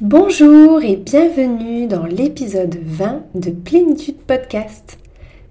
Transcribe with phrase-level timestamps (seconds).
[0.00, 4.96] Bonjour et bienvenue dans l'épisode 20 de Plénitude Podcast.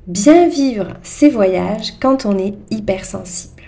[0.08, 3.64] Bien vivre ses voyages quand on est hypersensible.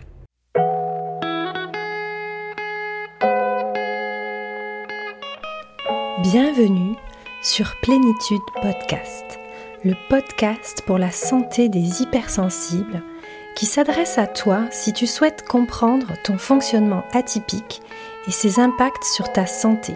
[6.23, 6.95] Bienvenue
[7.43, 9.37] sur Plénitude Podcast,
[9.83, 13.03] le podcast pour la santé des hypersensibles
[13.57, 17.81] qui s'adresse à toi si tu souhaites comprendre ton fonctionnement atypique
[18.29, 19.95] et ses impacts sur ta santé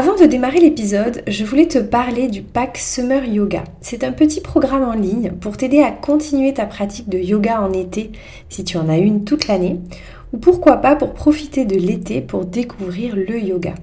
[0.00, 3.64] Avant de démarrer l'épisode, je voulais te parler du pack Summer Yoga.
[3.82, 7.70] C'est un petit programme en ligne pour t'aider à continuer ta pratique de yoga en
[7.74, 8.10] été
[8.48, 9.78] si tu en as une toute l'année,
[10.32, 13.74] ou pourquoi pas pour profiter de l'été pour découvrir le yoga.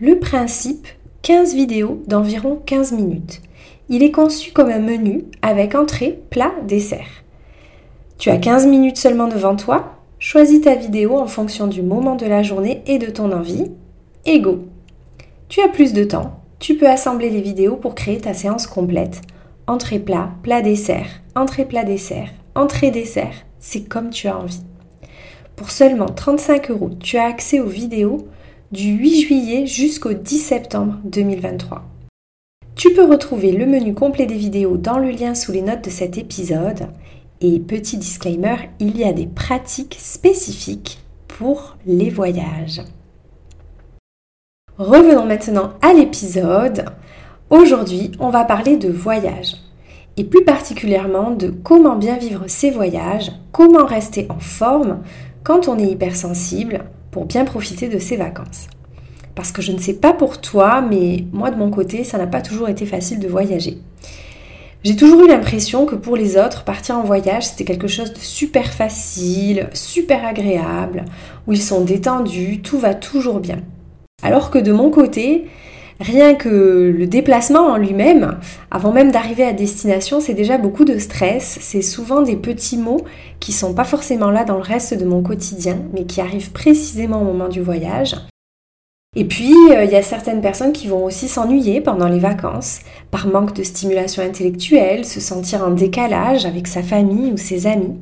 [0.00, 0.88] Le principe,
[1.22, 3.40] 15 vidéos d'environ 15 minutes.
[3.88, 7.22] Il est conçu comme un menu avec entrée, plat, dessert.
[8.18, 12.26] Tu as 15 minutes seulement devant toi, choisis ta vidéo en fonction du moment de
[12.26, 13.66] la journée et de ton envie,
[14.26, 14.64] et go
[15.48, 19.22] tu as plus de temps, tu peux assembler les vidéos pour créer ta séance complète.
[19.66, 24.62] Entrée plat, plat dessert, entrée plat dessert, entrée dessert, c'est comme tu as envie.
[25.56, 28.28] Pour seulement 35 euros, tu as accès aux vidéos
[28.72, 31.82] du 8 juillet jusqu'au 10 septembre 2023.
[32.74, 35.90] Tu peux retrouver le menu complet des vidéos dans le lien sous les notes de
[35.90, 36.88] cet épisode.
[37.40, 42.82] Et petit disclaimer, il y a des pratiques spécifiques pour les voyages.
[44.78, 46.84] Revenons maintenant à l'épisode.
[47.50, 49.56] Aujourd'hui, on va parler de voyage
[50.16, 55.00] et plus particulièrement de comment bien vivre ses voyages, comment rester en forme
[55.42, 58.68] quand on est hypersensible pour bien profiter de ses vacances.
[59.34, 62.28] Parce que je ne sais pas pour toi, mais moi de mon côté, ça n'a
[62.28, 63.78] pas toujours été facile de voyager.
[64.84, 68.20] J'ai toujours eu l'impression que pour les autres, partir en voyage, c'était quelque chose de
[68.20, 71.04] super facile, super agréable,
[71.48, 73.58] où ils sont détendus, tout va toujours bien.
[74.22, 75.46] Alors que de mon côté,
[76.00, 78.38] rien que le déplacement en lui-même,
[78.70, 81.58] avant même d'arriver à destination, c'est déjà beaucoup de stress.
[81.60, 83.02] C'est souvent des petits mots
[83.38, 87.20] qui sont pas forcément là dans le reste de mon quotidien, mais qui arrivent précisément
[87.20, 88.16] au moment du voyage.
[89.16, 92.80] Et puis, euh, il y a certaines personnes qui vont aussi s'ennuyer pendant les vacances,
[93.10, 97.96] par manque de stimulation intellectuelle, se sentir en décalage avec sa famille ou ses amis.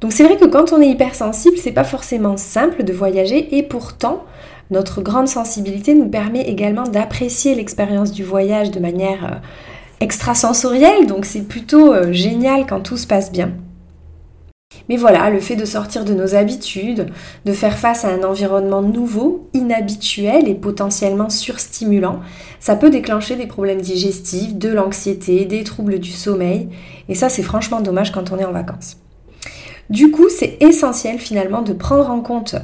[0.00, 3.62] Donc c'est vrai que quand on est hypersensible, c'est pas forcément simple de voyager et
[3.62, 4.24] pourtant,
[4.70, 9.36] notre grande sensibilité nous permet également d'apprécier l'expérience du voyage de manière euh,
[10.00, 13.52] extrasensorielle, donc c'est plutôt euh, génial quand tout se passe bien.
[14.88, 17.06] Mais voilà, le fait de sortir de nos habitudes,
[17.44, 22.20] de faire face à un environnement nouveau, inhabituel et potentiellement surstimulant,
[22.60, 26.68] ça peut déclencher des problèmes digestifs, de l'anxiété, des troubles du sommeil,
[27.08, 28.98] et ça c'est franchement dommage quand on est en vacances.
[29.88, 32.56] Du coup, c'est essentiel finalement de prendre en compte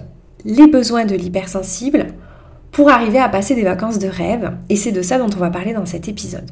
[0.44, 2.08] les besoins de l'hypersensible
[2.70, 4.52] pour arriver à passer des vacances de rêve.
[4.68, 6.50] Et c'est de ça dont on va parler dans cet épisode.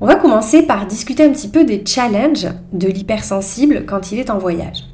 [0.00, 4.30] On va commencer par discuter un petit peu des challenges de l'hypersensible quand il est
[4.30, 4.84] en voyage.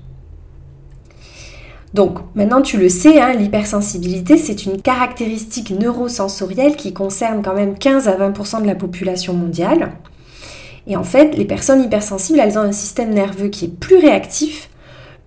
[1.92, 7.78] Donc maintenant tu le sais, hein, l'hypersensibilité c'est une caractéristique neurosensorielle qui concerne quand même
[7.78, 9.92] 15 à 20% de la population mondiale.
[10.86, 14.68] Et en fait, les personnes hypersensibles, elles ont un système nerveux qui est plus réactif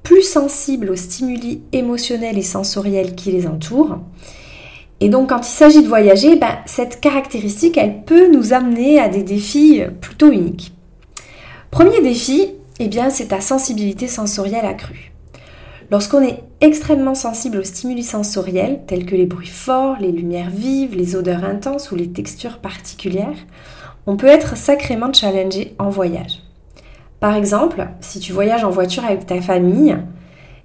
[0.08, 4.00] plus sensibles aux stimuli émotionnels et sensoriels qui les entourent.
[5.02, 9.10] Et donc quand il s'agit de voyager, ben, cette caractéristique, elle peut nous amener à
[9.10, 10.72] des défis plutôt uniques.
[11.72, 15.12] Premier défi, eh bien, c'est ta sensibilité sensorielle accrue.
[15.92, 20.96] Lorsqu'on est extrêmement sensible aux stimuli sensoriels, tels que les bruits forts, les lumières vives,
[20.96, 23.46] les odeurs intenses ou les textures particulières,
[24.06, 26.47] on peut être sacrément challengé en voyage.
[27.20, 29.98] Par exemple, si tu voyages en voiture avec ta famille,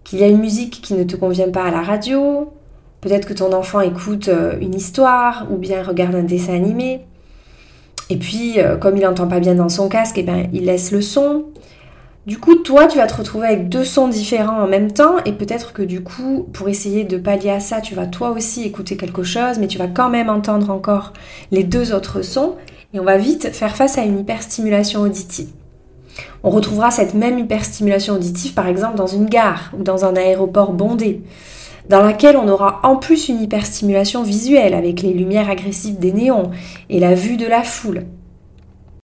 [0.04, 2.52] qu'il y a une musique qui ne te convient pas à la radio,
[3.00, 7.00] peut-être que ton enfant écoute euh, une histoire ou bien regarde un dessin animé,
[8.10, 10.93] et puis euh, comme il n'entend pas bien dans son casque, eh ben, il laisse
[10.93, 11.46] le son.
[12.26, 15.32] Du coup, toi, tu vas te retrouver avec deux sons différents en même temps, et
[15.32, 18.96] peut-être que du coup, pour essayer de pallier à ça, tu vas toi aussi écouter
[18.96, 21.14] quelque chose, mais tu vas quand même entendre encore
[21.50, 22.56] les deux autres sons.
[22.94, 25.49] et on va vite faire face à une hyperstimulation auditive.
[26.43, 30.73] On retrouvera cette même hyperstimulation auditive par exemple dans une gare ou dans un aéroport
[30.73, 31.23] bondé,
[31.88, 36.50] dans laquelle on aura en plus une hyperstimulation visuelle avec les lumières agressives des néons
[36.91, 38.05] et la vue de la foule.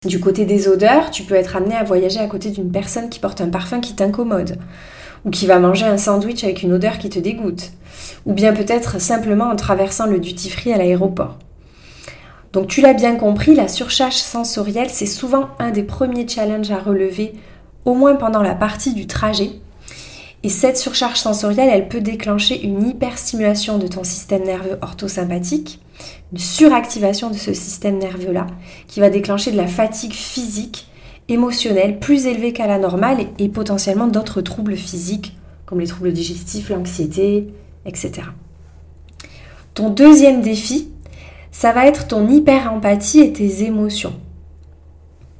[0.05, 3.19] Du côté des odeurs, tu peux être amené à voyager à côté d'une personne qui
[3.19, 4.59] porte un parfum qui t'incommode,
[5.25, 7.71] ou qui va manger un sandwich avec une odeur qui te dégoûte,
[8.25, 11.39] ou bien peut-être simplement en traversant le duty-free à l'aéroport.
[12.57, 16.80] Donc tu l'as bien compris, la surcharge sensorielle, c'est souvent un des premiers challenges à
[16.80, 17.33] relever,
[17.86, 19.51] au moins pendant la partie du trajet.
[20.42, 25.80] Et cette surcharge sensorielle, elle peut déclencher une hyperstimulation de ton système nerveux orthosympathique,
[26.31, 28.48] une suractivation de ce système nerveux-là,
[28.88, 30.88] qui va déclencher de la fatigue physique,
[31.27, 35.38] émotionnelle, plus élevée qu'à la normale, et, potentiellement d'autres troubles physiques,
[35.68, 37.50] comme les troubles digestifs, l'anxiété,
[37.86, 38.24] etc.
[39.75, 40.89] Ton deuxième défi,
[41.59, 44.13] ça va être ton hyper-empathie et tes émotions.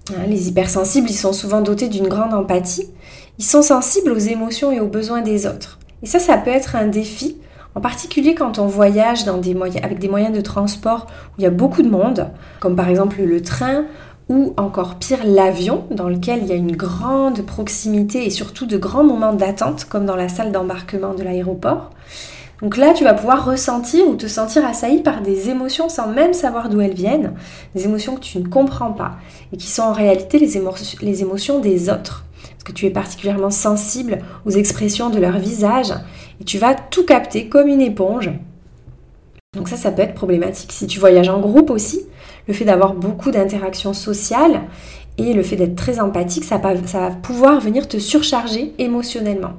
[0.10, 2.90] Hein, les hypersensibles, ils sont souvent dotés d'une grande empathie.
[3.38, 5.78] Ils sont sensibles aux émotions et aux besoins des autres.
[6.02, 7.38] Et ça, ça peut être un défi,
[7.76, 11.84] en particulier quand on voyage avec des moyens de transport où il y a beaucoup
[11.84, 12.32] de monde,
[12.62, 13.86] comme par exemple le train
[14.28, 18.80] ou encore pire l'avion, dans lequel il y a une grande proximité et surtout de
[18.80, 21.92] grands moments d'attente, comme dans la salle d'embarquement de l'aéroport.
[22.62, 26.34] Donc là, tu vas pouvoir ressentir ou te sentir assailli par des émotions sans même
[26.34, 27.34] savoir d'où elles viennent,
[27.76, 29.18] des émotions que tu ne comprends pas
[29.54, 32.26] et qui sont en réalité les, émotions des autres.
[32.52, 35.94] Parce que tu es particulièrement sensible aux expressions de leur visage
[36.42, 38.32] et tu vas tout capter comme une éponge.
[39.56, 40.72] Donc ça, ça peut être problématique.
[40.72, 42.02] Si tu voyages en groupe aussi,
[42.48, 44.64] le fait d'avoir beaucoup d'interactions sociales
[45.20, 49.54] et le fait d'être très empathique, ça va pouvoir venir te surcharger émotionnellement.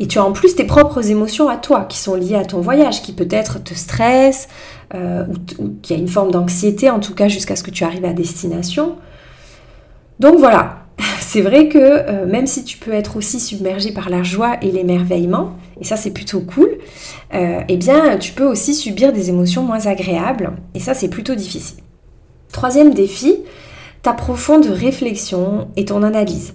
[0.00, 2.60] Et tu as en plus tes propres émotions à toi qui sont liées à ton
[2.60, 4.48] voyage, qui peut-être te stressent,
[4.94, 5.24] euh,
[5.58, 8.12] ou, qui a une forme d'anxiété, en tout cas jusqu'à ce que tu arrives à
[8.12, 8.96] destination.
[10.18, 10.84] Donc voilà,
[11.20, 14.70] c'est vrai que euh, même si tu peux être aussi submergé par la joie et
[14.70, 16.78] l'émerveillement, et ça c'est plutôt cool,
[17.34, 21.34] euh, eh bien tu peux aussi subir des émotions moins agréables, et ça c'est plutôt
[21.34, 21.82] difficile.
[22.52, 23.38] Troisième défi,
[24.02, 26.54] ta profonde réflexion et ton analyse.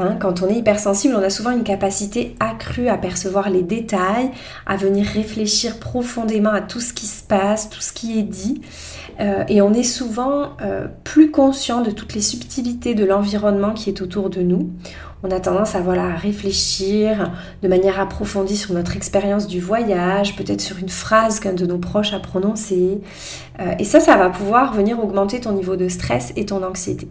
[0.00, 4.30] Hein, quand on est hypersensible, on a souvent une capacité accrue à percevoir les détails,
[4.66, 8.62] à venir réfléchir profondément à tout ce qui se passe, tout ce qui est dit.
[9.20, 13.90] Euh, et on est souvent euh, plus conscient de toutes les subtilités de l'environnement qui
[13.90, 14.70] est autour de nous.
[15.22, 17.30] On a tendance à, voilà, à réfléchir
[17.62, 21.76] de manière approfondie sur notre expérience du voyage, peut-être sur une phrase qu'un de nos
[21.76, 23.02] proches a prononcée.
[23.60, 27.06] Euh, et ça, ça va pouvoir venir augmenter ton niveau de stress et ton anxiété.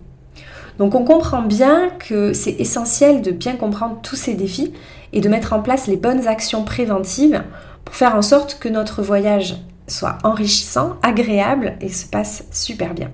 [0.79, 4.73] Donc on comprend bien que c'est essentiel de bien comprendre tous ces défis
[5.11, 7.43] et de mettre en place les bonnes actions préventives
[7.83, 13.11] pour faire en sorte que notre voyage soit enrichissant, agréable et se passe super bien.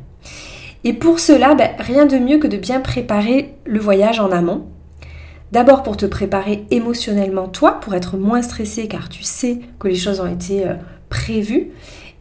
[0.84, 4.68] Et pour cela, ben, rien de mieux que de bien préparer le voyage en amont.
[5.52, 9.96] D'abord pour te préparer émotionnellement toi, pour être moins stressé car tu sais que les
[9.96, 10.74] choses ont été euh,
[11.10, 11.72] prévues,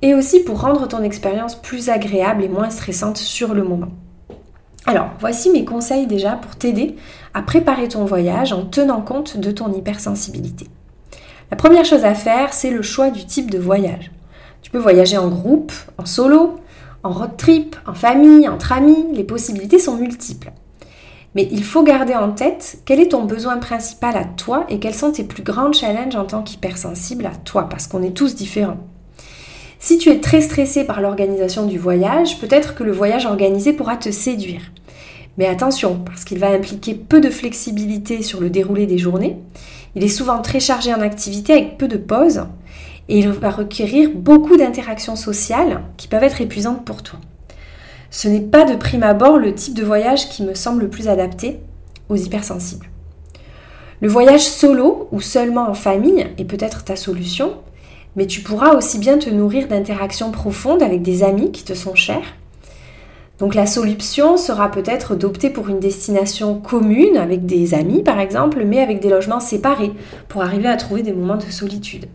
[0.01, 3.91] et aussi pour rendre ton expérience plus agréable et moins stressante sur le moment.
[4.87, 6.97] Alors, voici mes conseils déjà pour t'aider
[7.33, 10.67] à préparer ton voyage en tenant compte de ton hypersensibilité.
[11.51, 14.11] La première chose à faire, c'est le choix du type de voyage.
[14.61, 16.57] Tu peux voyager en groupe, en solo,
[17.03, 20.53] en road trip, en famille, entre amis, les possibilités sont multiples.
[21.35, 24.95] Mais il faut garder en tête quel est ton besoin principal à toi et quels
[24.95, 28.79] sont tes plus grands challenges en tant qu'hypersensible à toi, parce qu'on est tous différents.
[29.85, 33.99] Si tu es très stressé par l'organisation du voyage, peut-être que le voyage organisé pourra
[33.99, 34.63] te séduire.
[35.37, 39.37] Mais attention, parce qu'il va impliquer peu de flexibilité sur le déroulé des journées,
[39.95, 42.47] il est souvent très chargé en activité avec peu de pauses,
[43.11, 47.19] et il va requérir beaucoup d'interactions sociales qui peuvent être épuisantes pour toi.
[48.11, 51.09] Ce n'est pas de prime abord le type de voyage qui me semble le plus
[51.09, 51.61] adapté
[52.09, 52.89] aux hypersensibles.
[54.01, 57.59] Le voyage solo ou seulement en famille est peut-être ta solution,
[58.17, 61.95] mais tu pourras aussi bien te nourrir d'interactions profondes avec des amis qui te sont
[61.95, 62.35] chers.
[63.39, 68.63] Donc la solution sera peut-être d'opter pour une destination commune avec des amis par exemple,
[68.65, 69.93] mais avec des logements séparés
[70.29, 72.07] pour arriver à trouver des moments de solitude.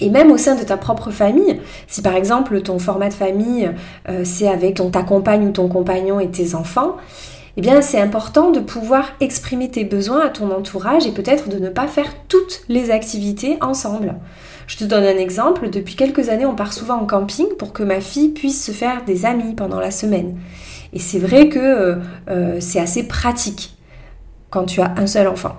[0.00, 3.70] Et même au sein de ta propre famille, si par exemple ton format de famille
[4.08, 6.96] euh, c'est avec ton, ta compagne ou ton compagnon et tes enfants,
[7.56, 11.60] eh bien c'est important de pouvoir exprimer tes besoins à ton entourage et peut-être de
[11.60, 14.16] ne pas faire toutes les activités ensemble.
[14.66, 17.82] Je te donne un exemple, depuis quelques années on part souvent en camping pour que
[17.82, 20.36] ma fille puisse se faire des amis pendant la semaine.
[20.92, 21.96] Et c'est vrai que euh,
[22.30, 23.76] euh, c'est assez pratique
[24.50, 25.56] quand tu as un seul enfant.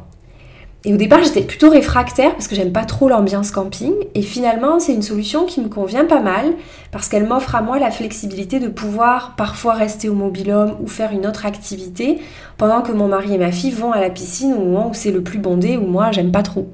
[0.88, 3.92] Et au départ, j'étais plutôt réfractaire parce que j'aime pas trop l'ambiance camping.
[4.14, 6.54] Et finalement, c'est une solution qui me convient pas mal
[6.92, 11.12] parce qu'elle m'offre à moi la flexibilité de pouvoir parfois rester au mobilhome ou faire
[11.12, 12.22] une autre activité
[12.58, 15.12] pendant que mon mari et ma fille vont à la piscine au moment où c'est
[15.12, 16.70] le plus bondé, où moi j'aime pas trop.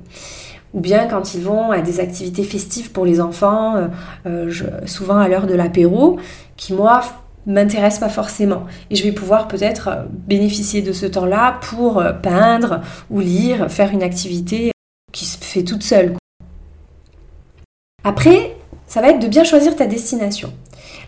[0.74, 3.88] Ou bien quand ils vont à des activités festives pour les enfants, euh,
[4.26, 4.52] euh,
[4.86, 6.18] souvent à l'heure de l'apéro,
[6.56, 7.02] qui moi
[7.46, 8.64] m'intéresse pas forcément.
[8.90, 13.92] Et je vais pouvoir peut-être euh, bénéficier de ce temps-là pour peindre ou lire, faire
[13.92, 14.72] une activité
[15.12, 16.16] qui se fait toute seule.
[18.04, 18.56] Après,
[18.88, 20.54] ça va être de bien choisir ta destination.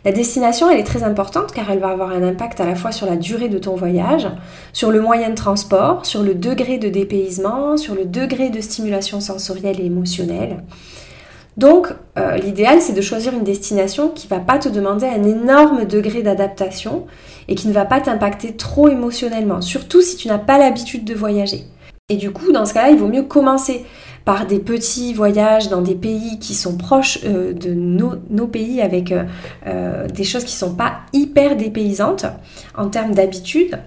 [0.06, 2.92] La destination, elle est très importante car elle va avoir un impact à la fois
[2.92, 4.28] sur la durée de ton voyage,
[4.74, 9.22] sur le moyen de transport, sur le degré de dépaysement, sur le degré de stimulation
[9.22, 10.64] sensorielle et émotionnelle.
[11.56, 15.24] Donc, euh, l'idéal, c'est de choisir une destination qui ne va pas te demander un
[15.24, 17.06] énorme degré d'adaptation
[17.48, 21.14] et qui ne va pas t'impacter trop émotionnellement, surtout si tu n'as pas l'habitude de
[21.14, 21.66] voyager.
[22.10, 23.86] Et du coup, dans ce cas-là, il vaut mieux commencer
[24.26, 29.12] par des petits voyages dans des pays qui sont proches euh, de nos, pays avec
[29.12, 32.26] euh, des choses qui ne sont pas hyper dépaysantes
[32.76, 33.80] en termes d'habitude.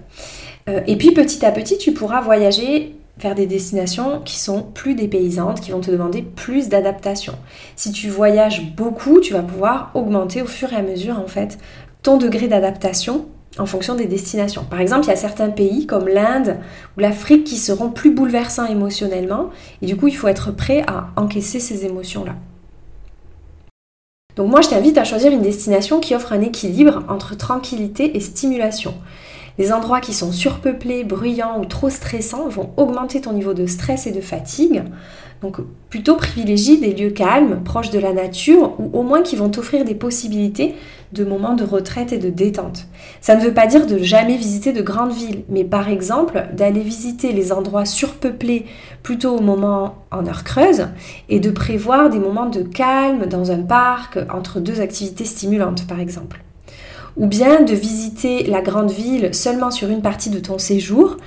[0.67, 5.61] et puis petit à petit, tu pourras voyager vers des destinations qui sont plus dépaysantes,
[5.61, 7.33] qui vont te demander plus d'adaptation.
[7.75, 11.57] Si tu voyages beaucoup, tu vas pouvoir augmenter au fur et à mesure en fait
[12.03, 13.25] ton degré d'adaptation
[13.59, 14.63] en fonction des destinations.
[14.69, 16.57] Par exemple, il y a certains pays comme l'Inde
[16.95, 19.49] ou l'Afrique qui seront plus bouleversants émotionnellement
[19.81, 22.35] et du coup, il faut être prêt à encaisser ces émotions-là.
[24.35, 28.19] Donc moi, je t'invite à choisir une destination qui offre un équilibre entre tranquillité et
[28.19, 28.93] stimulation.
[29.57, 34.05] Les endroits qui sont surpeuplés, bruyants ou trop stressants vont augmenter ton niveau de stress
[34.05, 34.83] et de fatigue.
[35.41, 35.57] Donc
[35.89, 39.83] plutôt privilégie des lieux calmes, proches de la nature, ou au moins qui vont t'offrir
[39.83, 40.75] des possibilités
[41.13, 42.87] de moments de retraite et de détente.
[43.21, 46.81] Ça ne veut pas dire de jamais visiter de grandes villes, mais par exemple d'aller
[46.81, 48.65] visiter les endroits surpeuplés
[49.03, 50.87] plutôt au moment en heure creuse
[51.29, 55.99] et de prévoir des moments de calme dans un parc entre deux activités stimulantes par
[55.99, 56.41] exemple
[57.17, 61.17] ou bien de visiter la grande ville seulement sur une partie de ton séjour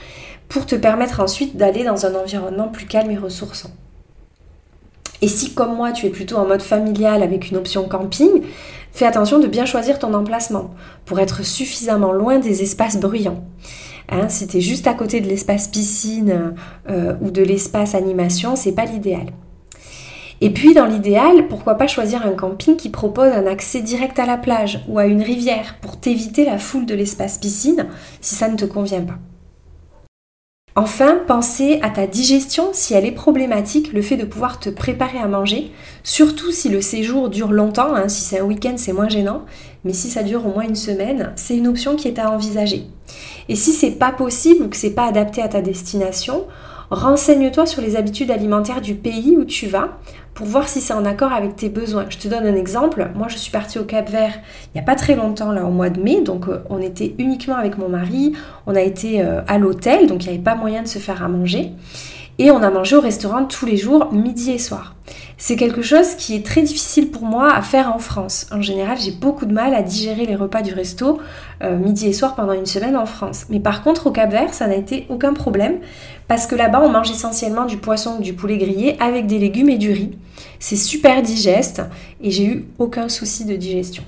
[0.48, 3.70] pour te permettre ensuite d'aller dans un environnement plus calme et ressourçant.
[5.22, 8.42] Et si comme moi tu es plutôt en mode familial avec une option camping,
[8.92, 10.70] fais attention de bien choisir ton emplacement
[11.04, 13.44] pour être suffisamment loin des espaces bruyants.
[14.08, 16.54] Hein, si tu es juste à côté de l'espace piscine
[16.88, 19.26] euh, ou de l'espace animation, c'est pas l'idéal.
[20.40, 24.24] Et puis dans l'idéal, pourquoi pas choisir un camping qui propose un accès direct à
[24.24, 27.86] la plage ou à une rivière pour t'éviter la foule de l'espace piscine
[28.22, 29.18] si ça ne te convient pas.
[30.76, 35.18] Enfin, pensez à ta digestion si elle est problématique, le fait de pouvoir te préparer
[35.18, 35.72] à manger,
[36.04, 39.44] surtout si le séjour dure longtemps, hein, si c'est un week-end c'est moins gênant,
[39.84, 42.84] mais si ça dure au moins une semaine, c'est une option qui est à envisager.
[43.48, 46.44] Et si c'est pas possible ou que c'est pas adapté à ta destination,
[46.90, 49.98] Renseigne-toi sur les habitudes alimentaires du pays où tu vas
[50.34, 52.06] pour voir si c'est en accord avec tes besoins.
[52.08, 53.10] Je te donne un exemple.
[53.14, 54.34] Moi, je suis partie au Cap Vert
[54.66, 56.20] il n'y a pas très longtemps, là, au mois de mai.
[56.20, 58.32] Donc, euh, on était uniquement avec mon mari.
[58.66, 61.22] On a été euh, à l'hôtel, donc il n'y avait pas moyen de se faire
[61.22, 61.70] à manger.
[62.38, 64.96] Et on a mangé au restaurant tous les jours, midi et soir.
[65.42, 68.46] C'est quelque chose qui est très difficile pour moi à faire en France.
[68.52, 71.18] En général, j'ai beaucoup de mal à digérer les repas du resto
[71.62, 73.46] euh, midi et soir pendant une semaine en France.
[73.48, 75.78] Mais par contre, au Cap Vert, ça n'a été aucun problème
[76.28, 79.70] parce que là-bas, on mange essentiellement du poisson ou du poulet grillé avec des légumes
[79.70, 80.10] et du riz.
[80.58, 81.80] C'est super digeste
[82.20, 84.02] et j'ai eu aucun souci de digestion.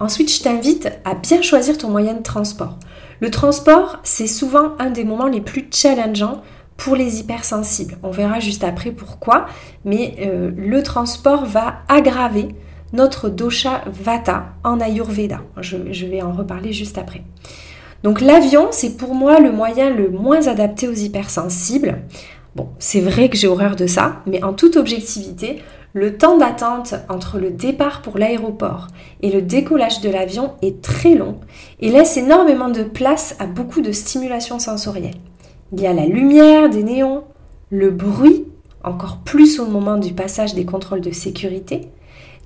[0.00, 2.76] Ensuite, je t'invite à bien choisir ton moyen de transport.
[3.20, 6.42] Le transport, c'est souvent un des moments les plus challengeants
[6.76, 7.96] pour les hypersensibles.
[8.02, 9.46] On verra juste après pourquoi,
[9.84, 12.48] mais euh, le transport va aggraver
[12.92, 15.40] notre dosha vata en Ayurveda.
[15.60, 17.22] Je, vais en reparler juste après.
[18.02, 22.02] Donc l'avion, c'est pour moi le moyen le moins adapté aux hypersensibles.
[22.54, 25.60] Bon, c'est vrai que j'ai horreur de ça, mais en toute objectivité,
[25.92, 28.88] le temps d'attente entre le départ pour l'aéroport
[29.22, 31.38] et le décollage de l'avion est très long
[31.80, 35.14] et laisse énormément de place à beaucoup de stimulation sensorielle.
[35.76, 37.24] Il y a la lumière des néons,
[37.68, 38.44] le bruit,
[38.84, 41.88] encore plus au moment du passage des contrôles de sécurité,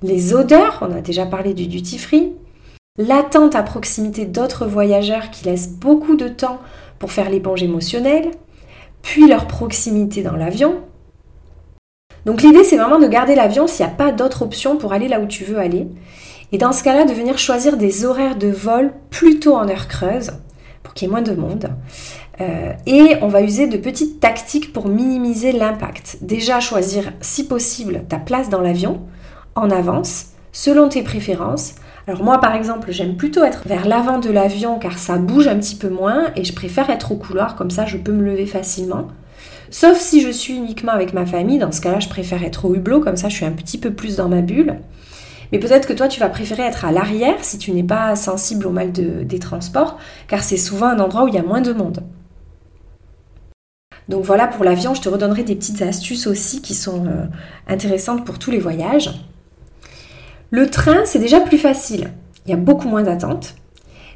[0.01, 2.33] les odeurs, on a déjà parlé du duty free,
[2.97, 6.57] l'attente à proximité d'autres voyageurs qui laissent beaucoup de temps
[6.97, 8.31] pour faire l'éponge émotionnelle,
[9.03, 10.81] puis leur proximité dans l'avion.
[12.25, 15.07] Donc l'idée c'est vraiment de garder l'avion s'il n'y a pas d'autre option pour aller
[15.07, 15.87] là où tu veux aller.
[16.51, 20.31] Et dans ce cas-là, de venir choisir des horaires de vol plutôt en heure creuse
[20.89, 21.69] pour qu'il y ait moins de monde.
[22.41, 26.17] Euh, et on va user de petites tactiques pour minimiser l'impact.
[26.21, 29.01] Déjà, choisir si possible ta place dans l'avion
[29.53, 31.75] en avance, selon tes préférences.
[32.07, 35.59] Alors moi, par exemple, j'aime plutôt être vers l'avant de l'avion car ça bouge un
[35.59, 38.47] petit peu moins et je préfère être au couloir, comme ça je peux me lever
[38.47, 39.09] facilement.
[39.69, 42.73] Sauf si je suis uniquement avec ma famille, dans ce cas-là, je préfère être au
[42.73, 44.79] hublot, comme ça je suis un petit peu plus dans ma bulle.
[45.51, 48.67] Mais peut-être que toi, tu vas préférer être à l'arrière si tu n'es pas sensible
[48.67, 51.73] au mal des transports, car c'est souvent un endroit où il y a moins de
[51.73, 52.03] monde.
[54.09, 57.25] Donc voilà, pour l'avion, je te redonnerai des petites astuces aussi qui sont euh,
[57.67, 59.11] intéressantes pour tous les voyages.
[60.49, 62.11] Le train, c'est déjà plus facile.
[62.45, 63.55] Il y a beaucoup moins d'attente.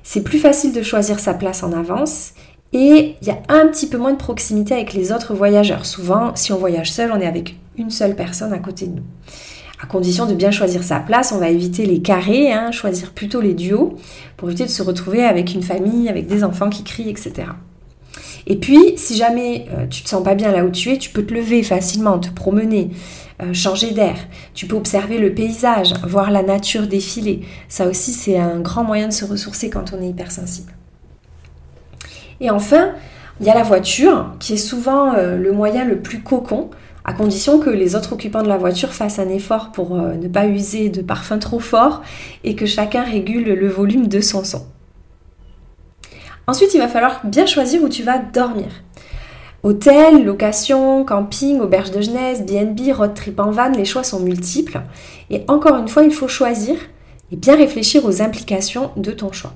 [0.01, 2.33] C'est plus facile de choisir sa place en avance
[2.73, 5.85] et il y a un petit peu moins de proximité avec les autres voyageurs.
[5.85, 9.03] Souvent, si on voyage seul, on est avec une seule personne à côté de nous.
[9.83, 13.41] À condition de bien choisir sa place, on va éviter les carrés, hein, choisir plutôt
[13.41, 13.97] les duos
[14.37, 17.49] pour éviter de se retrouver avec une famille, avec des enfants qui crient, etc.
[18.47, 21.09] Et puis, si jamais euh, tu te sens pas bien là où tu es, tu
[21.09, 22.91] peux te lever facilement, te promener,
[23.41, 24.15] euh, changer d'air.
[24.53, 27.41] Tu peux observer le paysage, voir la nature défiler.
[27.67, 30.71] Ça aussi, c'est un grand moyen de se ressourcer quand on est hypersensible.
[32.39, 32.93] Et enfin,
[33.41, 36.69] il y a la voiture, qui est souvent euh, le moyen le plus cocon,
[37.05, 40.47] à condition que les autres occupants de la voiture fassent un effort pour ne pas
[40.47, 42.01] user de parfum trop fort
[42.43, 44.65] et que chacun régule le volume de son son.
[46.47, 48.67] Ensuite, il va falloir bien choisir où tu vas dormir.
[49.63, 54.81] Hôtel, location, camping, auberge de jeunesse, BNB, road trip en van, les choix sont multiples.
[55.29, 56.75] Et encore une fois, il faut choisir
[57.31, 59.53] et bien réfléchir aux implications de ton choix.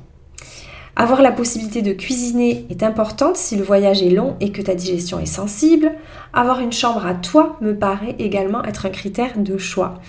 [1.00, 4.74] Avoir la possibilité de cuisiner est importante si le voyage est long et que ta
[4.74, 5.92] digestion est sensible.
[6.34, 10.02] Avoir une chambre à toi me paraît également être un critère de choix.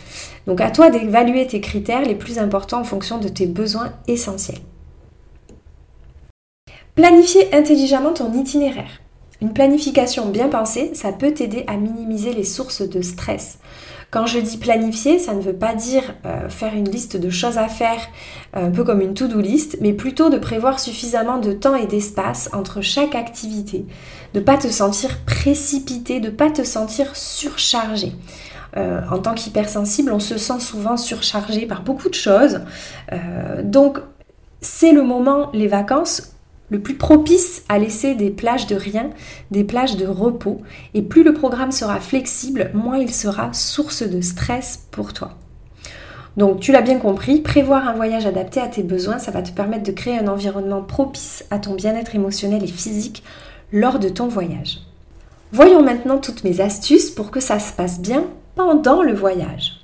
[0.47, 4.63] Donc à toi d'évaluer tes critères les plus importants en fonction de tes besoins essentiels.
[6.95, 9.03] Planifier intelligemment ton itinéraire.
[9.43, 13.59] Une planification bien pensée, ça peut t'aider à minimiser les sources de stress.
[14.11, 17.59] Quand je dis planifier, ça ne veut pas dire euh, faire une liste de choses
[17.59, 18.01] à faire,
[18.55, 22.49] un peu comme une to-do list, mais plutôt de prévoir suffisamment de temps et d'espace
[22.55, 23.85] entre chaque activité,
[24.33, 28.13] de ne pas te sentir précipité, de ne pas te sentir surchargé.
[28.77, 32.61] Euh, en tant qu'hypersensible, on se sent souvent surchargé par beaucoup de choses.
[33.13, 33.99] Euh, donc,
[34.61, 36.35] c'est le moment, les vacances,
[36.71, 39.11] le plus propice à laisser des plages de rien,
[39.51, 40.61] des plages de repos.
[40.95, 45.39] Et plus le programme sera flexible, moins il sera source de stress pour toi.
[46.37, 49.51] Donc tu l'as bien compris, prévoir un voyage adapté à tes besoins, ça va te
[49.51, 53.25] permettre de créer un environnement propice à ton bien-être émotionnel et physique
[53.73, 54.79] lors de ton voyage.
[55.51, 59.78] Voyons maintenant toutes mes astuces pour que ça se passe bien pendant le voyage.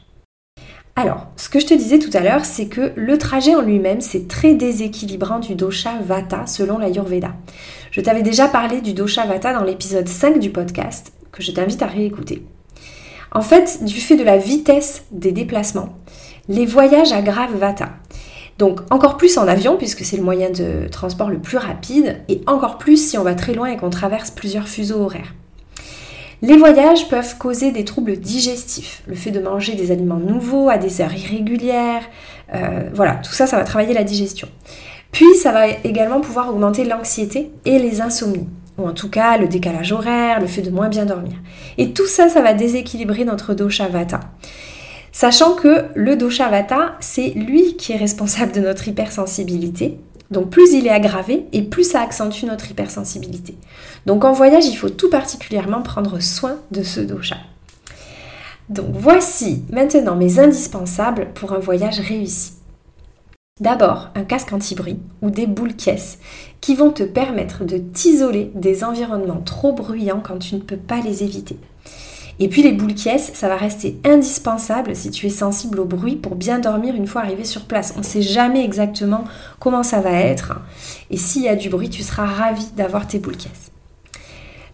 [0.96, 4.00] Alors, ce que je te disais tout à l'heure, c'est que le trajet en lui-même,
[4.00, 7.34] c'est très déséquilibrant du dosha vata selon l'Ayurveda.
[7.90, 11.82] Je t'avais déjà parlé du dosha vata dans l'épisode 5 du podcast, que je t'invite
[11.82, 12.46] à réécouter.
[13.32, 15.96] En fait, du fait de la vitesse des déplacements,
[16.48, 17.90] les voyages aggravent vata.
[18.58, 22.42] Donc encore plus en avion puisque c'est le moyen de transport le plus rapide et
[22.46, 25.34] encore plus si on va très loin et qu'on traverse plusieurs fuseaux horaires.
[26.46, 30.76] Les voyages peuvent causer des troubles digestifs, le fait de manger des aliments nouveaux à
[30.76, 32.02] des heures irrégulières,
[32.52, 34.46] euh, voilà, tout ça, ça va travailler la digestion.
[35.10, 39.48] Puis ça va également pouvoir augmenter l'anxiété et les insomnies, ou en tout cas le
[39.48, 41.32] décalage horaire, le fait de moins bien dormir.
[41.78, 44.20] Et tout ça, ça va déséquilibrer notre dosha vata.
[45.12, 49.98] Sachant que le dosha vata, c'est lui qui est responsable de notre hypersensibilité,
[50.30, 53.56] donc plus il est aggravé et plus ça accentue notre hypersensibilité.
[54.06, 57.36] Donc en voyage, il faut tout particulièrement prendre soin de ce dosha.
[58.68, 62.52] Donc voici maintenant mes indispensables pour un voyage réussi.
[63.60, 66.18] D'abord, un casque anti-bruit ou des boules caisses
[66.60, 71.00] qui vont te permettre de t'isoler des environnements trop bruyants quand tu ne peux pas
[71.00, 71.56] les éviter.
[72.40, 76.16] Et puis les boules caisses, ça va rester indispensable si tu es sensible au bruit
[76.16, 77.94] pour bien dormir une fois arrivé sur place.
[77.94, 79.22] On ne sait jamais exactement
[79.60, 80.60] comment ça va être.
[81.10, 83.70] Et s'il y a du bruit, tu seras ravi d'avoir tes boules caisses.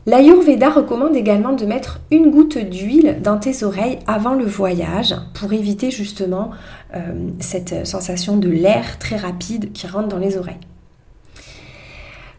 [0.07, 5.53] L'Ayurveda recommande également de mettre une goutte d'huile dans tes oreilles avant le voyage pour
[5.53, 6.51] éviter justement
[6.95, 10.57] euh, cette sensation de l'air très rapide qui rentre dans les oreilles.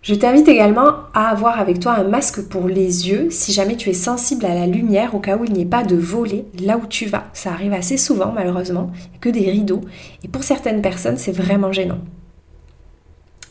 [0.01, 3.91] Je t'invite également à avoir avec toi un masque pour les yeux si jamais tu
[3.91, 6.77] es sensible à la lumière au cas où il n'y ait pas de volet là
[6.77, 7.25] où tu vas.
[7.33, 9.81] Ça arrive assez souvent malheureusement, que des rideaux
[10.23, 11.99] et pour certaines personnes c'est vraiment gênant.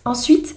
[0.04, 0.56] Ensuite,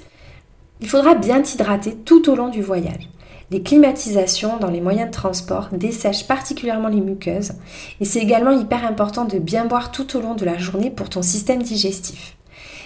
[0.81, 3.07] il faudra bien t'hydrater tout au long du voyage.
[3.53, 7.51] Les climatisations dans les moyens de transport dessèchent particulièrement les muqueuses
[8.01, 11.07] et c'est également hyper important de bien boire tout au long de la journée pour
[11.07, 12.35] ton système digestif.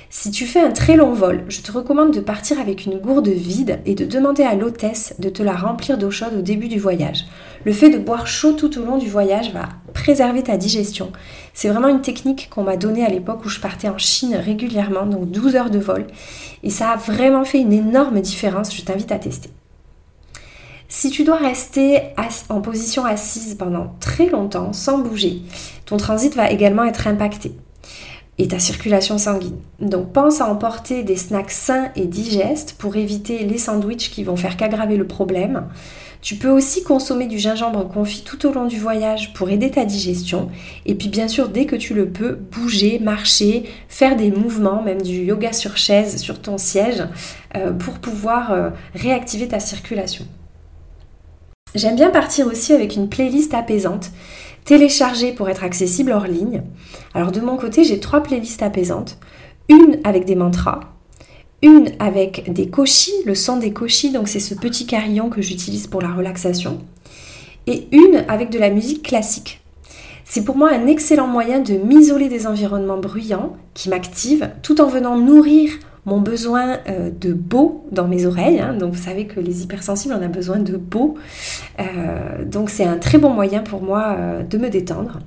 [0.10, 3.30] Si tu fais un très long vol, je te recommande de partir avec une gourde
[3.30, 6.80] vide et de demander à l'hôtesse de te la remplir d'eau chaude au début du
[6.80, 7.23] voyage.
[7.63, 11.13] Le fait de boire chaud tout au long du voyage va préserver ta digestion.
[11.53, 15.06] C'est vraiment une technique qu'on m'a donnée à l'époque où je partais en Chine régulièrement,
[15.06, 16.08] donc 12 heures de vol.
[16.63, 19.49] Et ça a vraiment fait une énorme différence, je t'invite à tester.
[20.89, 22.02] Si tu dois rester
[22.50, 25.41] en position assise pendant très longtemps sans bouger,
[25.86, 27.52] ton transit va également être impacté
[28.38, 29.58] et ta circulation sanguine.
[29.80, 34.36] Donc pense à emporter des snacks sains et digestes pour éviter les sandwichs qui vont
[34.36, 35.67] faire qu'aggraver le problème.
[36.21, 39.86] Tu peux aussi consommer du gingembre confit tout au long du voyage pour aider ta
[39.86, 40.50] digestion.
[40.86, 45.02] Et puis bien sûr, dès que tu le peux, bouger, marcher, faire des mouvements, même
[45.02, 47.04] du yoga sur chaise, sur ton siège,
[47.56, 50.26] euh, pour pouvoir euh, réactiver ta circulation.
[51.77, 54.09] J'aime bien partir aussi avec une playlist apaisante
[54.65, 56.63] téléchargée pour être accessible hors ligne.
[57.13, 59.19] Alors de mon côté, j'ai trois playlists apaisantes.
[59.69, 60.79] Une avec des mantras,
[61.61, 65.85] une avec des koshis, le son des koshis, donc c'est ce petit carillon que j'utilise
[65.85, 66.79] pour la relaxation,
[67.67, 69.61] et une avec de la musique classique.
[70.25, 74.87] C'est pour moi un excellent moyen de m'isoler des environnements bruyants qui m'activent tout en
[74.87, 75.69] venant nourrir
[76.08, 78.60] mon besoin euh, de beau dans mes oreilles.
[78.60, 78.74] Hein.
[78.74, 81.15] Donc vous savez que les hypersensibles, on a besoin de beau.
[81.80, 85.20] Euh, donc c'est un très bon moyen pour moi euh, de me détendre.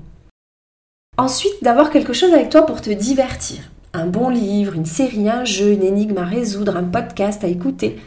[1.19, 5.45] Ensuite, d'avoir quelque chose avec toi pour te divertir un bon livre, une série, un
[5.45, 7.99] jeu, une énigme à résoudre, un podcast à écouter.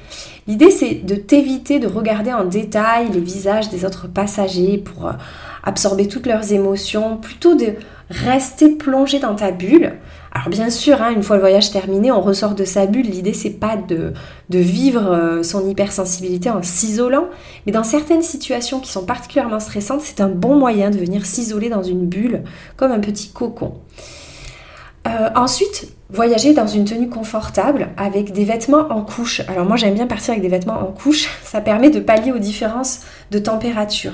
[0.48, 5.12] L'idée c'est de t'éviter de regarder en détail les visages des autres passagers pour
[5.62, 7.74] absorber toutes leurs émotions, plutôt de
[8.10, 9.94] rester plongé dans ta bulle.
[10.36, 13.06] Alors bien sûr, hein, une fois le voyage terminé, on ressort de sa bulle.
[13.06, 14.14] L'idée c'est pas de,
[14.50, 17.28] vivre euh, son hypersensibilité en s'isolant,
[17.66, 21.70] mais dans certaines situations qui sont particulièrement stressantes, c'est un bon moyen de venir s'isoler
[21.70, 22.44] dans une bulle
[22.78, 23.76] comme un petit cocon.
[25.06, 29.42] Euh, ensuite, voyager dans une tenue confortable avec des vêtements en couche.
[29.48, 32.40] Alors moi j'aime bien partir avec des vêtements en couche, ça permet de pallier aux
[32.40, 34.14] différences de température.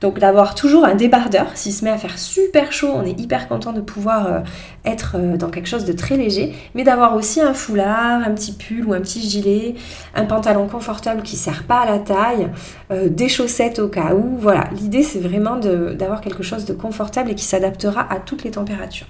[0.00, 3.48] Donc d'avoir toujours un débardeur, s'il se met à faire super chaud, on est hyper
[3.48, 4.40] content de pouvoir euh,
[4.84, 8.52] être euh, dans quelque chose de très léger, mais d'avoir aussi un foulard, un petit
[8.52, 9.74] pull ou un petit gilet,
[10.14, 12.48] un pantalon confortable qui ne sert pas à la taille,
[12.90, 14.36] des chaussettes au cas où.
[14.38, 18.50] Voilà, l'idée c'est vraiment d'avoir quelque chose de confortable et qui s'adaptera à toutes les
[18.52, 19.06] températures.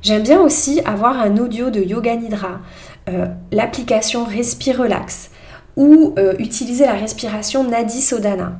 [0.00, 2.60] J'aime bien aussi avoir un audio de Yoga Nidra,
[3.08, 5.30] euh, l'application Respire Relax
[5.76, 8.58] ou euh, utiliser la respiration Nadi Sodana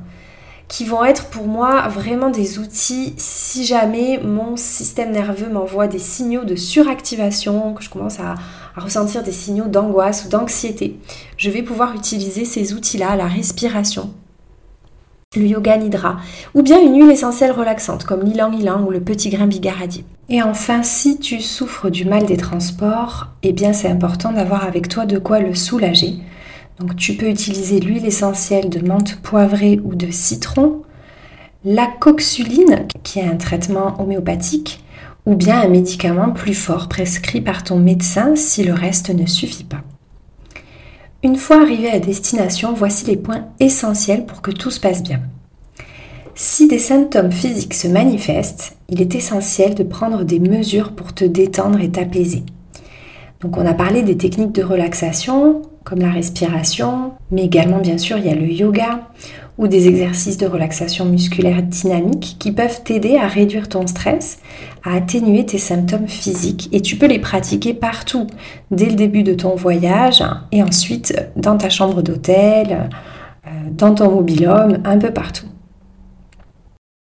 [0.69, 5.99] qui vont être pour moi vraiment des outils si jamais mon système nerveux m'envoie des
[5.99, 8.35] signaux de suractivation, que je commence à,
[8.77, 10.97] ressentir des signaux d'angoisse ou d'anxiété.
[11.35, 14.13] Je vais pouvoir utiliser ces outils-là, la respiration,
[15.35, 16.17] le yoga nidra,
[16.53, 20.05] ou bien une huile essentielle relaxante comme l'ilang ilang ou le petit grain bigaradier.
[20.29, 24.87] Et enfin, si tu souffres du mal des transports, eh bien c'est important d'avoir avec
[24.87, 26.19] toi de quoi le soulager.
[26.79, 30.83] Donc tu peux utiliser l'huile essentielle de menthe poivrée ou de citron,
[31.65, 34.81] la coxuline qui est un traitement homéopathique
[35.25, 39.65] ou bien un médicament plus fort prescrit par ton médecin si le reste ne suffit
[39.65, 39.83] pas.
[41.21, 45.19] Une fois arrivé à destination, voici les points essentiels pour que tout se passe bien.
[46.33, 51.25] Si des symptômes physiques se manifestent, il est essentiel de prendre des mesures pour te
[51.25, 52.43] détendre et t'apaiser.
[53.41, 58.17] Donc on a parlé des techniques de relaxation comme la respiration, mais également bien sûr
[58.17, 59.01] il y a le yoga
[59.57, 64.39] ou des exercices de relaxation musculaire dynamique qui peuvent t'aider à réduire ton stress,
[64.85, 68.25] à atténuer tes symptômes physiques et tu peux les pratiquer partout,
[68.71, 72.89] dès le début de ton voyage et ensuite dans ta chambre d'hôtel,
[73.45, 75.47] euh, dans ton mobilhome, un peu partout.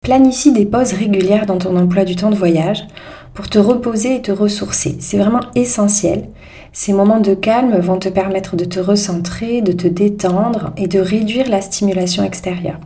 [0.03, 2.85] Planifie des pauses régulières dans ton emploi du temps de voyage
[3.33, 4.97] pour te reposer et te ressourcer.
[4.99, 6.27] C'est vraiment essentiel.
[6.71, 10.99] Ces moments de calme vont te permettre de te recentrer, de te détendre et de
[10.99, 12.79] réduire la stimulation extérieure.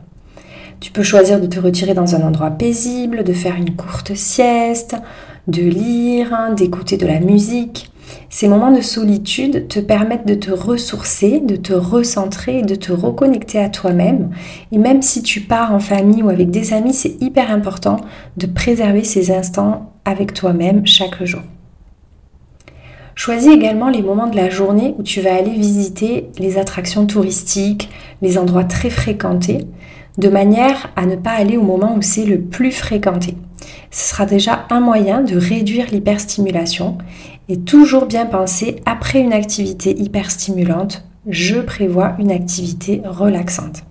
[0.80, 4.96] Tu peux choisir de te retirer dans un endroit paisible, de faire une courte sieste,
[5.48, 7.92] de lire, d'écouter de la musique.
[8.30, 13.60] Ces moments de solitude te permettent de te ressourcer, de te recentrer, de te reconnecter
[13.60, 14.32] à toi-même.
[14.72, 17.98] Et même si tu pars en famille ou avec des amis, c'est hyper important
[18.38, 21.42] de préserver ces instants avec toi-même chaque jour.
[23.16, 27.90] Choisis également les moments de la journée où tu vas aller visiter les attractions touristiques,
[28.22, 29.66] les endroits très fréquentés,
[30.20, 33.36] de manière à ne pas aller au moment où c'est le plus fréquenté.
[33.90, 37.00] Ce sera déjà un moyen de réduire l'hyperstimulation
[37.50, 43.84] et toujours bien penser après une activité hyperstimulante, je prévois une activité relaxante.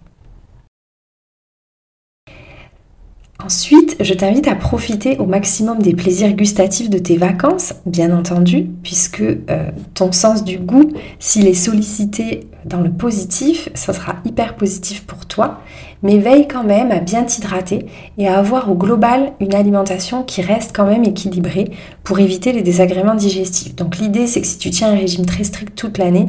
[3.47, 8.71] Ensuite, je t'invite à profiter au maximum des plaisirs gustatifs de tes vacances, bien entendu,
[8.83, 10.91] puisque euh, ton sens du goût,
[11.21, 15.61] s'il est sollicité dans le positif, ça sera hyper positif pour toi.
[16.07, 20.41] Mais veille quand même à bien t'hydrater et à avoir au global une alimentation qui
[20.41, 21.73] reste quand même équilibrée
[22.05, 23.75] pour éviter les désagréments digestifs.
[23.75, 26.27] Donc l'idée c'est que si tu tiens un régime très strict toute l'année,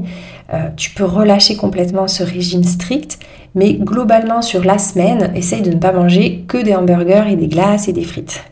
[0.52, 3.20] euh, tu peux relâcher complètement ce régime strict,
[3.54, 7.48] mais globalement sur la semaine, essaye de ne pas manger que des hamburgers et des
[7.48, 8.44] glaces et des frites.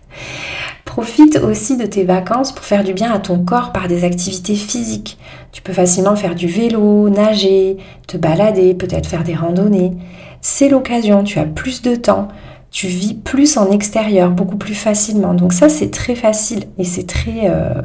[0.85, 4.55] Profite aussi de tes vacances pour faire du bien à ton corps par des activités
[4.55, 5.17] physiques.
[5.51, 9.93] Tu peux facilement faire du vélo, nager, te balader, peut-être faire des randonnées.
[10.41, 12.27] C'est l'occasion, tu as plus de temps,
[12.69, 15.33] tu vis plus en extérieur, beaucoup plus facilement.
[15.33, 17.81] Donc ça, c'est très facile et c'est très euh,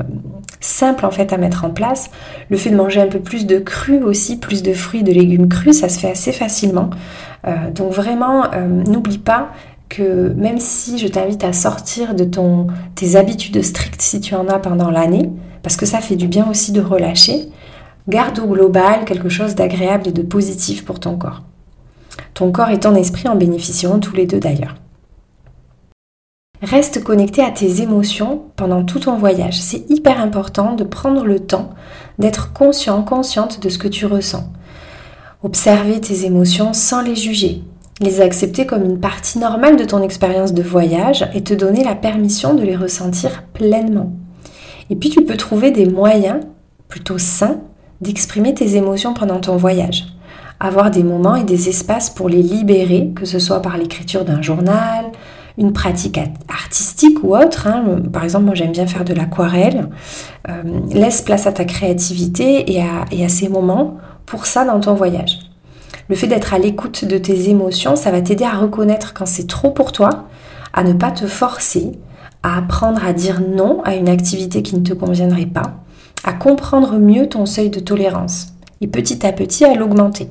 [0.61, 2.11] simple en fait à mettre en place.
[2.51, 5.49] Le fait de manger un peu plus de cru aussi, plus de fruits, de légumes
[5.49, 6.91] crus, ça se fait assez facilement.
[7.47, 9.51] Euh, donc vraiment, euh, n'oublie pas
[9.91, 14.49] que même si je t'invite à sortir de ton, tes habitudes strictes si tu en
[14.49, 15.31] as pendant l'année,
[15.63, 17.51] parce que ça fait du bien aussi de relâcher,
[18.09, 21.43] garde au global quelque chose d'agréable et de positif pour ton corps.
[22.33, 24.77] Ton corps et ton esprit en bénéficieront tous les deux d'ailleurs.
[26.63, 29.61] Reste connecté à tes émotions pendant tout ton voyage.
[29.61, 31.71] C'est hyper important de prendre le temps
[32.19, 34.53] d'être conscient, consciente de ce que tu ressens.
[35.43, 37.65] Observer tes émotions sans les juger,
[38.01, 41.95] les accepter comme une partie normale de ton expérience de voyage et te donner la
[41.95, 44.13] permission de les ressentir pleinement.
[44.89, 46.41] Et puis tu peux trouver des moyens
[46.89, 47.61] plutôt sains
[48.01, 50.07] d'exprimer tes émotions pendant ton voyage.
[50.59, 54.43] Avoir des moments et des espaces pour les libérer, que ce soit par l'écriture d'un
[54.43, 55.07] journal,
[55.59, 57.67] une pratique artistique ou autre.
[57.67, 58.01] Hein.
[58.13, 59.91] Par exemple, moi j'aime bien faire de l'aquarelle.
[60.49, 64.81] Euh, laisse place à ta créativité et à, et à ces moments pour ça dans
[64.81, 65.50] ton voyage.
[66.09, 69.47] Le fait d'être à l'écoute de tes émotions, ça va t'aider à reconnaître quand c'est
[69.47, 70.27] trop pour toi,
[70.73, 71.93] à ne pas te forcer,
[72.43, 75.75] à apprendre à dire non à une activité qui ne te conviendrait pas,
[76.25, 80.29] à comprendre mieux ton seuil de tolérance et petit à petit à l'augmenter.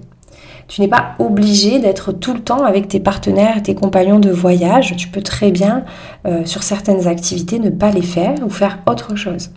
[0.68, 4.30] Tu n'es pas obligé d'être tout le temps avec tes partenaires et tes compagnons de
[4.30, 4.96] voyage.
[4.98, 5.84] Tu peux très bien,
[6.28, 9.50] euh, sur certaines activités, ne pas les faire ou faire autre chose.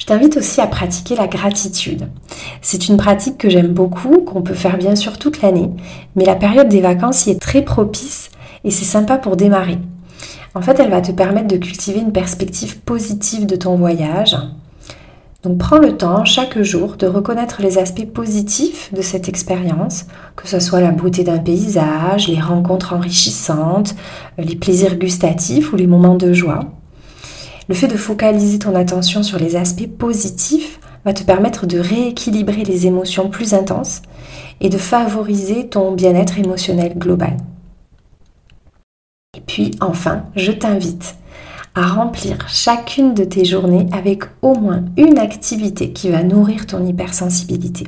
[0.00, 2.08] Je t'invite aussi à pratiquer la gratitude.
[2.62, 5.68] C'est une pratique que j'aime beaucoup, qu'on peut faire bien sûr toute l'année,
[6.16, 8.30] mais la période des vacances y est très propice
[8.64, 9.78] et c'est sympa pour démarrer.
[10.54, 14.36] En fait, elle va te permettre de cultiver une perspective positive de ton voyage,
[15.42, 20.48] donc prends le temps chaque jour de reconnaître les aspects positifs de cette expérience, que
[20.48, 23.94] ce soit la beauté d'un paysage, les rencontres enrichissantes,
[24.38, 26.79] les plaisirs gustatifs ou les moments de joie.
[27.70, 32.64] Le fait de focaliser ton attention sur les aspects positifs va te permettre de rééquilibrer
[32.64, 34.02] les émotions plus intenses
[34.60, 37.36] et de favoriser ton bien-être émotionnel global.
[39.36, 41.14] Et puis enfin, je t'invite
[41.76, 46.84] à remplir chacune de tes journées avec au moins une activité qui va nourrir ton
[46.84, 47.84] hypersensibilité.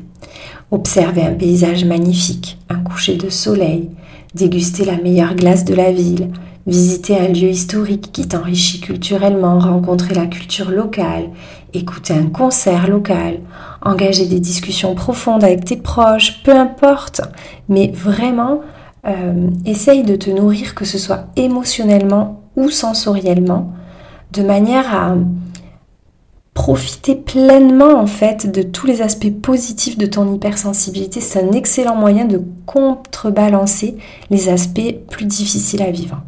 [0.70, 3.90] Observer un paysage magnifique, un coucher de soleil,
[4.36, 6.30] déguster la meilleure glace de la ville,
[6.66, 11.30] visiter un lieu historique qui t'enrichit culturellement, rencontrer la culture locale,
[11.74, 13.40] écouter un concert local,
[13.82, 17.22] engager des discussions profondes avec tes proches, peu importe,
[17.68, 18.60] mais vraiment
[19.06, 23.72] euh, essaye de te nourrir, que ce soit émotionnellement ou sensoriellement,
[24.32, 25.16] de manière à
[26.54, 31.20] profiter pleinement en fait de tous les aspects positifs de ton hypersensibilité.
[31.20, 33.96] C'est un excellent moyen de contrebalancer
[34.30, 36.22] les aspects plus difficiles à vivre.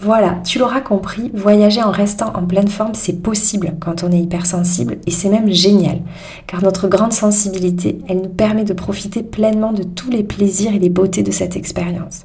[0.00, 4.20] Voilà, tu l'auras compris, voyager en restant en pleine forme, c'est possible quand on est
[4.20, 6.00] hypersensible et c'est même génial,
[6.46, 10.78] car notre grande sensibilité, elle nous permet de profiter pleinement de tous les plaisirs et
[10.78, 12.24] les beautés de cette expérience.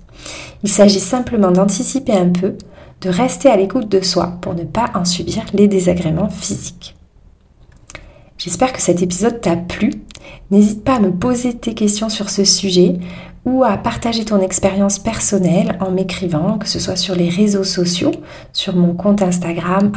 [0.64, 2.56] Il s'agit simplement d'anticiper un peu,
[3.02, 6.96] de rester à l'écoute de soi pour ne pas en subir les désagréments physiques.
[8.38, 9.92] J'espère que cet épisode t'a plu.
[10.52, 12.98] N'hésite pas à me poser tes questions sur ce sujet
[13.46, 18.12] ou à partager ton expérience personnelle en m'écrivant, que ce soit sur les réseaux sociaux,
[18.54, 19.92] sur mon compte Instagram,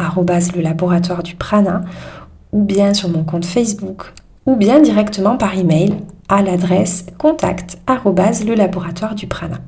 [0.55, 0.63] le
[2.53, 4.13] ou bien sur mon compte Facebook,
[4.47, 5.95] ou bien directement par email
[6.29, 9.59] à l'adresse contact le.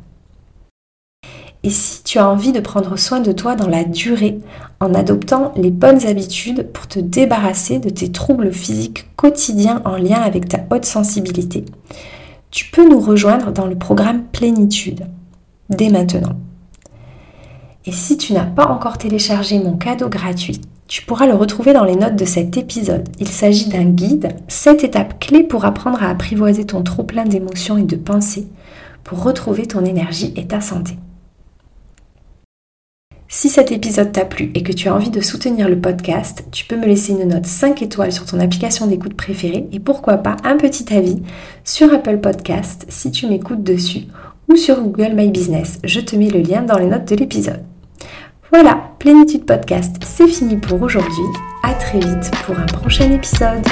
[1.62, 4.38] Et si tu as envie de prendre soin de toi dans la durée,
[4.80, 10.20] en adoptant les bonnes habitudes pour te débarrasser de tes troubles physiques quotidiens en lien
[10.20, 11.64] avec ta haute sensibilité,
[12.54, 15.08] tu peux nous rejoindre dans le programme Plénitude
[15.70, 16.36] dès maintenant.
[17.84, 21.82] Et si tu n'as pas encore téléchargé mon cadeau gratuit, tu pourras le retrouver dans
[21.82, 23.08] les notes de cet épisode.
[23.18, 27.76] Il s'agit d'un guide, 7 étapes clés pour apprendre à apprivoiser ton trop plein d'émotions
[27.76, 28.46] et de pensées
[29.02, 30.96] pour retrouver ton énergie et ta santé.
[33.36, 36.66] Si cet épisode t'a plu et que tu as envie de soutenir le podcast, tu
[36.66, 40.36] peux me laisser une note 5 étoiles sur ton application d'écoute préférée et pourquoi pas
[40.44, 41.20] un petit avis
[41.64, 44.02] sur Apple Podcast si tu m'écoutes dessus
[44.48, 45.80] ou sur Google My Business.
[45.82, 47.64] Je te mets le lien dans les notes de l'épisode.
[48.52, 51.26] Voilà, Plénitude Podcast, c'est fini pour aujourd'hui.
[51.64, 53.66] À très vite pour un prochain épisode.